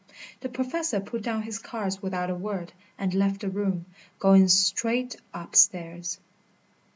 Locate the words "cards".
1.59-2.01